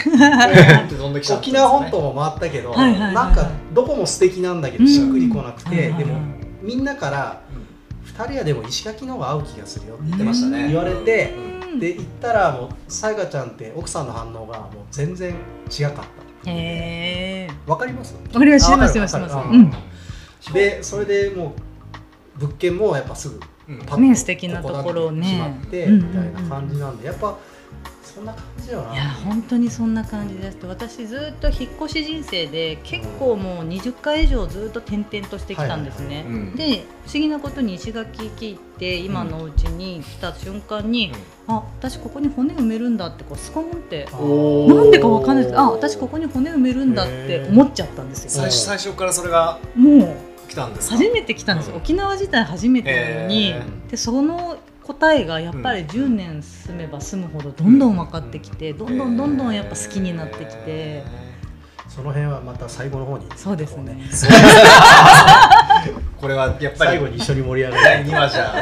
[1.33, 3.13] 沖縄本島も回ったけどはいはいはいはい。
[3.13, 4.89] なんかどこも素敵なんだけどうん。
[4.89, 6.03] しっくりこなくてはいはいはい。
[6.05, 6.19] でも
[6.61, 7.41] みんなから
[8.05, 10.67] 2人はでも石垣の方が合う気がするよって言ってましたね。
[10.67, 11.33] 言われて
[11.71, 11.79] うん。
[11.79, 15.35] で行ったらもうさやかちゃんって奥さんの反応がもう全然
[15.69, 16.01] 違かった。
[16.49, 18.15] へえわかります？
[18.15, 18.67] わかります。
[20.53, 21.53] でそれでも
[22.37, 23.41] う物件もやっぱすぐうん
[23.85, 25.21] パッね素敵なところをね。
[25.27, 27.37] 決まってうんみたいな感じなんでやっぱ
[28.01, 28.93] そんな感じよな。
[28.93, 36.33] いや本当にそんな感じです私ずっと引っ越し人生で結構もう20回以上ずっと転々としてきたんですね、はいはいはい。
[36.33, 36.55] うん。
[36.55, 41.11] で不思議なことに石垣聞いて今のうちに来た瞬間に、
[41.47, 45.43] あ私ここに骨埋めるんだってこうスコーンってなんでかわかんない。
[45.43, 48.29] ですけどあ私ここに骨埋めるんだって思っちゃったんですよ。
[48.31, 50.15] 最初最初からそれがもう
[50.47, 50.95] 来たんですか？
[50.97, 51.77] 初めて来たんです、うん。
[51.77, 61.03] 沖縄自体初めてなのに、へでその答えがやっぱり10年住めば住むほどどんどん分かってきて、どんどんどんどんやっぱ好きになってきて、
[61.89, 63.97] その辺はまた最後の方にそうですね。
[66.15, 68.53] こ これはやっぱり最後に一緒に盛り上が第る2話じゃ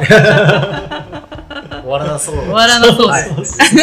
[1.81, 2.35] 終わらなそう。
[2.37, 3.77] 終わらなそうです、い。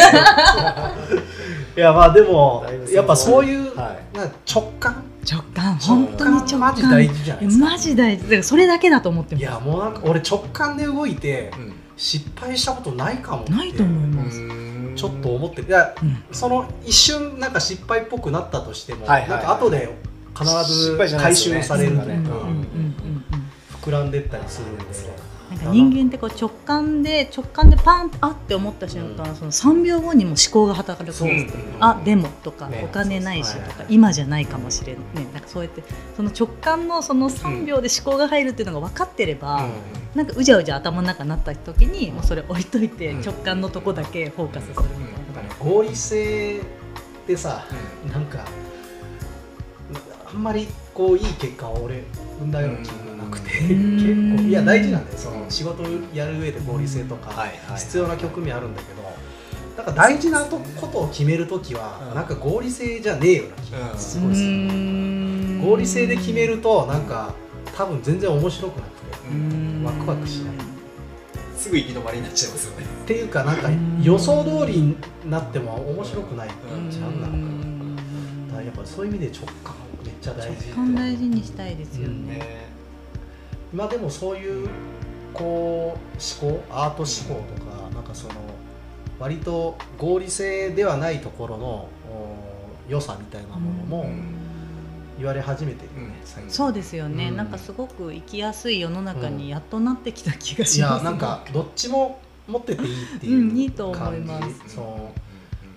[1.79, 6.59] やまあでもやっぱそういうはなんか直感直感本当に直感。
[6.59, 7.65] マジ大事じゃないですか。
[7.65, 8.23] マジ大事。
[8.23, 11.73] だからそれだけだと思っていまやもうなんか俺直感で動いてうん。
[11.95, 13.51] 失敗したことないかもって。
[13.51, 14.39] ないと思います、
[14.95, 15.67] ちょっと思ってる。
[15.67, 16.23] いやうん。
[16.31, 19.39] その一瞬なんか失敗っぽくなったとしても、はいはいはい。
[19.39, 19.95] なんか後で
[20.37, 21.61] 必ず失敗じゃない回ですよね。
[21.61, 23.25] 収されるうんうんうんというか、うんうん。
[23.83, 24.93] 膨らんでったりするんで
[25.63, 31.03] か人間ってこう直感で直感でパンあって思った瞬間、その3秒後にも思考が働く。
[31.03, 31.23] んです
[31.79, 32.81] あでもとか、ね。
[32.83, 35.83] お金ないしとか今じゃないかもしれない、ね、なんかそうやって
[36.15, 39.67] その直感のその3秒で思考が入るっていうのが分かってれば、
[40.15, 43.21] なんかうじゃうじゃ頭の中になった時にもうそれ置いといてうん。
[43.21, 45.41] 直感のとこだけフォーカスするみたいな。
[45.41, 47.65] なんかね合理性ってさ
[48.11, 48.45] なんか
[50.25, 52.03] あんまりこういい結果を俺
[52.39, 52.93] 生んだような気が
[53.23, 54.35] なくて、うん。
[54.35, 55.83] 結構いや大事なんだよその仕事
[56.13, 57.31] やる上で合理性とか
[57.75, 59.03] 必要な局面あるんだけど
[59.77, 62.15] なんか大事なとことを決めるときはうん。
[62.15, 65.61] なんか合理性じゃねえような気がすごいする、ん。
[65.61, 67.33] 合理性で決めるとなんか
[67.75, 69.83] 多分全然面白くなくてうん。
[69.83, 70.55] ワクワクしない。
[71.57, 72.85] すぐ行き止まりになっちゃいますよね。
[72.85, 74.97] っていうかなんかうん予想通りに
[75.29, 76.49] なっても面白くない。
[76.49, 76.51] う
[76.87, 76.91] ん。
[76.91, 80.67] ちゃうんだろうなだからやっぱそういう意味で直感めっちゃ大事。
[80.67, 82.72] 直感大事にしたいですよね。
[83.73, 84.69] ねまあでもそういう
[85.33, 88.33] こう思考アート思考とかなんかその
[89.19, 91.65] 割と合理性ではないところの
[92.09, 92.37] お
[92.89, 94.09] 良さみたいなものも
[95.17, 96.51] 言われ始めてるよね、うん最近。
[96.51, 97.37] そうですよね、うん。
[97.37, 104.75] なんかすごく生きやすい世の中にやっとなってきた気がいします、やなんかどっちも持ってていいっていう感じ、うんいいと思います。
[104.75, 104.85] そう。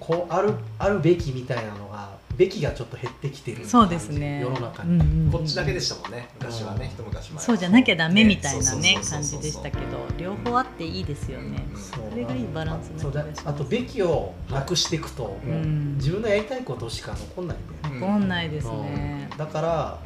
[0.01, 1.86] こうあるあるべきみたいなのが
[2.37, 4.41] べきがちょっと減ってきてるそうですね。
[4.41, 6.29] 世の中に、うんうんうんこっちだけでしたもんね。
[6.39, 9.41] 昔はね一昔前はそうじゃなきゃダメみたいなね感そうそうそう。
[9.43, 9.83] じでしたけど
[10.19, 11.81] 両方あっていいですよね、うん。
[11.81, 13.25] そうそれがいいバランスなそうだ。
[13.25, 15.51] 気あとべきをなくしていくと、うん。
[15.51, 15.67] もう
[15.97, 19.29] 自分のやりたいことしか残んないんだよね、残んないですね。
[19.33, 19.39] うん。
[19.39, 19.99] だから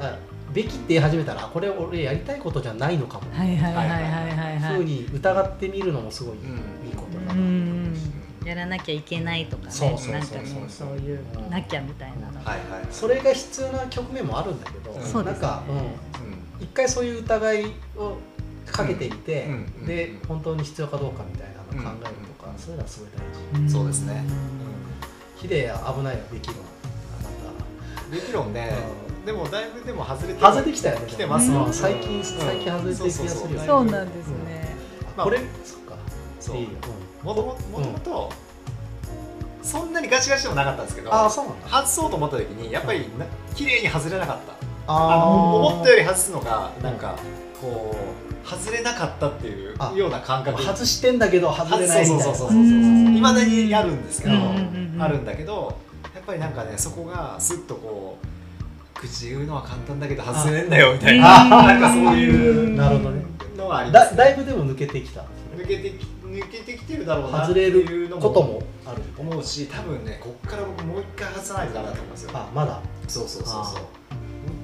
[0.00, 0.18] あ
[0.52, 4.58] べきって言い始めたらあこれ俺やりたいことじゃないのかも、はいはいはいはいはい。
[4.58, 6.58] はいふうに疑ってみるのもすごいいいうん
[6.96, 8.17] ことうだな、んい
[8.48, 12.86] やらなきゃいけないとかねそうなんかねそういううんなきゃみたいなのが、はいはい。
[12.90, 15.24] それが必要な局面もあるんだけど、そうですね。
[15.24, 15.80] なんか、うん、う
[16.60, 18.16] 一回そういう疑いを
[18.66, 19.52] かけてみて、うん。
[19.52, 19.86] うん。
[19.86, 20.26] でうん。
[20.28, 22.58] 本当に必要かどうかみたいなのを考えるとか、うん。
[22.58, 23.70] そういうのはすごい大事、ん。
[23.70, 24.24] そうですね。
[25.36, 26.54] ヒデや危ないはできる
[28.10, 28.70] できるんね。
[29.22, 31.64] うでもだいぶでも外れて外れてきたよね来てますうん。
[31.66, 31.72] うん。
[31.72, 33.66] 最近最近外れてる気がするよね。
[33.66, 34.76] そうなんですね、
[35.16, 35.96] あこれそっか。
[36.40, 36.56] そう。
[36.56, 36.88] いいよ、もと
[37.34, 38.32] ももともと
[39.62, 41.68] そんなにガチガチでもなかったんですけどああそうなんだ。
[41.68, 44.52] 外そうと思った時にやっぱりな綺麗に外れなかった。
[44.90, 47.18] ああの思ったよりり外すのがなんか
[47.60, 50.62] こう外れなかったっていうあような感覚。
[50.62, 52.24] 外してんだけど外れないみたいな。
[52.24, 53.16] そうそうそうそうそううん。
[53.16, 54.40] いまだにあるんですけど、うん。
[54.40, 54.46] うん。
[54.46, 55.78] うんうんあるんだけど
[56.12, 61.42] やっぱりなんかねそこがスッとこう口言うのは簡単だけど外れんだよみたいな。
[61.42, 63.22] あなんかそういうなるほどね。
[63.56, 65.24] のがあります、だだいぶでも抜けてきた
[65.56, 69.02] 抜けてき抜けてきてるだろうなって外れいうのることもある。
[69.16, 72.30] 思うし多分ねこっから僕もう一回外さないとダメだと思うんですよ。
[72.34, 72.80] あまだ。
[73.06, 73.54] そうそうそうそう。
[73.54, 73.78] あもう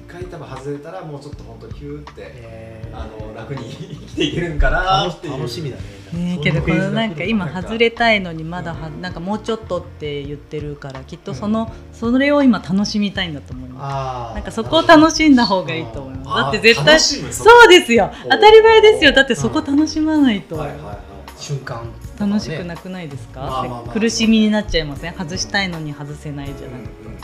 [0.07, 2.97] 一回多分外れたらもうちょっと本当にヒューってえー。
[2.97, 5.33] あの楽に生きていけるんかなっていう。
[5.33, 5.83] 楽しみだね。
[6.13, 14.35] ねえけどこのなんか今外れたいのにまだはなんかもうちょっとって言ってるからきっとそのそれを今楽しみたいんだと思います。
[14.35, 16.43] なんかそこを楽しんだ方がいいと思います。
[16.43, 18.11] だって絶対そうですよ。
[18.25, 19.11] お当たり前ですよ。
[19.11, 20.55] だってそこ楽しまないと。
[20.55, 20.97] はいはいはい
[21.37, 21.85] 瞬間
[22.19, 23.83] 楽しくなくないですか、まあまあまあ。
[23.87, 25.13] まあ苦しみになっちゃいません？
[25.13, 26.79] 外したいのに外せないじゃなくて、うんう
[27.11, 27.15] ん。
[27.15, 27.21] ね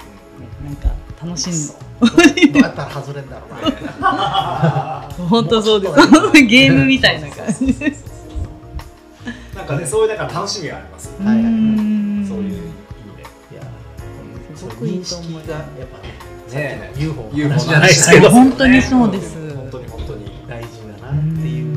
[0.66, 0.90] なんか
[1.24, 1.54] 楽しん
[2.52, 3.52] どうやったら外れんだろう
[4.02, 5.94] な本当そうです
[6.46, 7.76] ゲームみたいな感じ
[9.56, 11.68] なんかねそういうだから楽しみがありますはいはいそういう意
[12.28, 13.24] 味で。
[13.54, 13.62] いや
[14.56, 18.30] すごくいいと思います認識がやっぱねね UFO の話じゃないですけど。
[18.32, 19.36] 本当にそうです。
[19.56, 20.68] 本当に本当に大事
[21.00, 21.76] だなっていう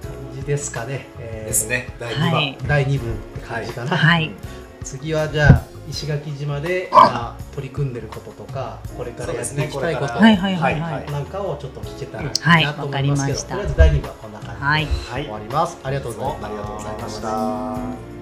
[0.00, 1.17] 感じですかね、えー
[1.48, 1.88] ですね。
[1.98, 4.30] 第2話、はい第2部って感じかな、はい。
[4.84, 10.06] 次はじゃあ石垣島で今取り組んでることとかこれからやっていきたいことね。
[10.06, 10.20] これから。
[10.20, 13.02] はいはいはいはいなんかをちょっと聞けたらいはいいなと思い。
[13.08, 13.48] ますけど、わかりました。
[13.48, 14.86] とりあえず第2部はこんな感じではい。
[15.10, 16.46] 終わります、ありがとうございます。
[16.46, 18.17] ありがとうございました